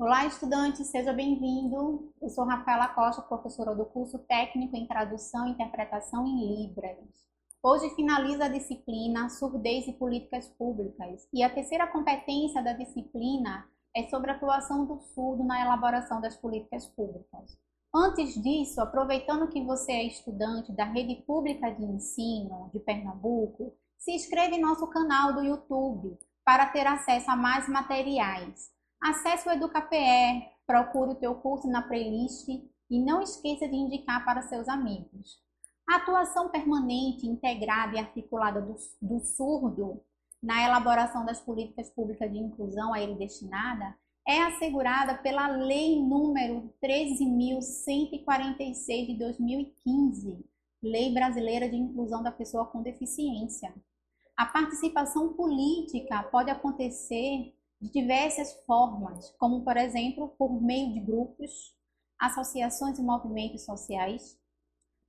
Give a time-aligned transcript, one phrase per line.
[0.00, 2.10] Olá, estudante, seja bem-vindo.
[2.22, 6.96] Eu sou Rafaela Costa, professora do curso técnico em Tradução e Interpretação em Libras.
[7.62, 14.08] Hoje finaliza a disciplina Surdez e Políticas Públicas e a terceira competência da disciplina é
[14.08, 17.58] sobre a atuação do surdo na elaboração das políticas públicas.
[17.94, 24.12] Antes disso, aproveitando que você é estudante da Rede Pública de Ensino de Pernambuco, se
[24.12, 28.79] inscreva em nosso canal do YouTube para ter acesso a mais materiais.
[29.00, 34.42] Acesse o EducaPE, procure o teu curso na playlist e não esqueça de indicar para
[34.42, 35.40] seus amigos.
[35.88, 40.02] A atuação permanente, integrada e articulada do, do surdo
[40.42, 46.72] na elaboração das políticas públicas de inclusão a ele destinada é assegurada pela Lei número
[46.82, 50.44] 13.146 de 2015,
[50.82, 53.74] Lei Brasileira de Inclusão da Pessoa com Deficiência.
[54.36, 61.74] A participação política pode acontecer de diversas formas, como, por exemplo, por meio de grupos,
[62.18, 64.38] associações e movimentos sociais,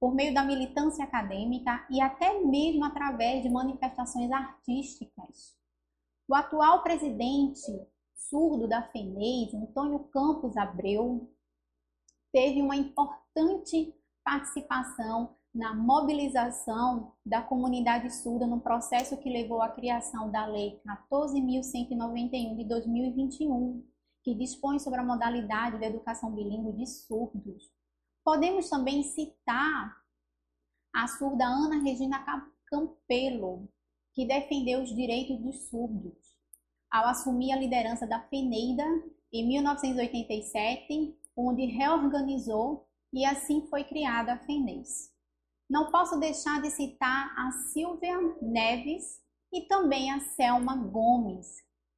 [0.00, 5.56] por meio da militância acadêmica e até mesmo através de manifestações artísticas.
[6.28, 7.70] O atual presidente
[8.14, 11.32] surdo da FENEIS, Antônio Campos Abreu,
[12.32, 20.30] teve uma importante participação na mobilização da comunidade surda no processo que levou à criação
[20.30, 20.78] da Lei
[21.10, 23.82] 14.191 de 2021,
[24.22, 27.72] que dispõe sobre a modalidade da educação bilíngue de surdos.
[28.22, 29.96] Podemos também citar
[30.94, 32.22] a surda Ana Regina
[32.66, 33.66] Campelo,
[34.12, 36.36] que defendeu os direitos dos surdos,
[36.90, 38.84] ao assumir a liderança da FENEIDA
[39.32, 45.15] em 1987, onde reorganizou e assim foi criada a FENES.
[45.68, 49.20] Não posso deixar de citar a Silvia Neves
[49.52, 51.46] e também a Selma Gomes.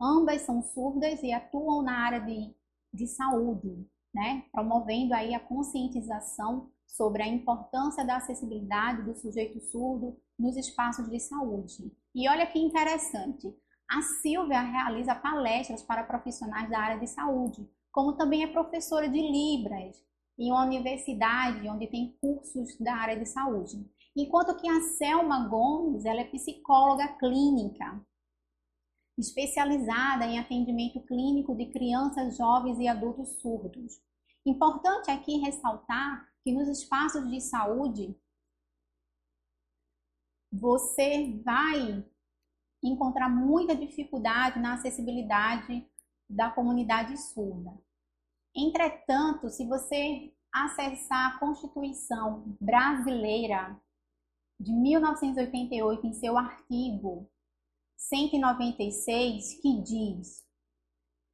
[0.00, 2.54] Ambas são surdas e atuam na área de,
[2.94, 4.44] de saúde, né?
[4.52, 11.18] promovendo aí a conscientização sobre a importância da acessibilidade do sujeito surdo nos espaços de
[11.18, 11.92] saúde.
[12.14, 13.52] E olha que interessante,
[13.90, 19.20] a Silvia realiza palestras para profissionais da área de saúde, como também é professora de
[19.20, 20.06] Libras
[20.38, 23.88] em uma universidade onde tem cursos da área de saúde.
[24.14, 28.04] Enquanto que a Selma Gomes, ela é psicóloga clínica,
[29.18, 34.00] especializada em atendimento clínico de crianças, jovens e adultos surdos.
[34.44, 38.16] Importante aqui ressaltar que nos espaços de saúde
[40.52, 42.04] você vai
[42.82, 45.86] encontrar muita dificuldade na acessibilidade
[46.28, 47.76] da comunidade surda.
[48.56, 53.78] Entretanto, se você acessar a Constituição brasileira
[54.58, 57.28] de 1988 em seu artigo
[57.98, 60.42] 196, que diz: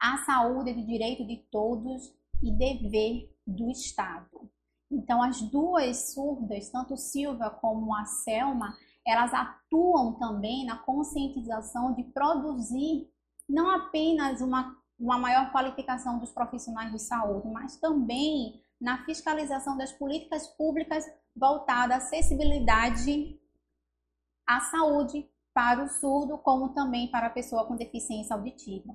[0.00, 4.48] a saúde é de direito de todos e dever do Estado.
[4.90, 12.04] Então, as duas surdas, tanto Silva como a Selma, elas atuam também na conscientização de
[12.04, 13.10] produzir
[13.48, 19.92] não apenas uma uma maior qualificação dos profissionais de saúde, mas também na fiscalização das
[19.92, 21.04] políticas públicas
[21.34, 23.38] voltada à acessibilidade
[24.46, 28.94] à saúde para o surdo, como também para a pessoa com deficiência auditiva.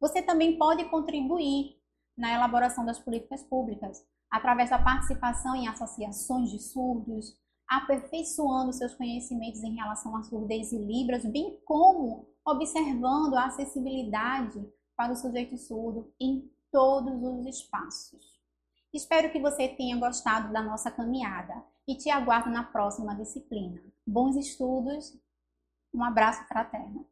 [0.00, 1.76] Você também pode contribuir
[2.16, 7.36] na elaboração das políticas públicas através da participação em associações de surdos,
[7.68, 14.60] aperfeiçoando seus conhecimentos em relação à surdez e libras, bem como observando a acessibilidade
[15.00, 18.38] para o sujeito surdo em todos os espaços.
[18.92, 23.82] Espero que você tenha gostado da nossa caminhada e te aguardo na próxima disciplina.
[24.06, 25.18] Bons estudos,
[25.94, 27.08] um abraço fraterno.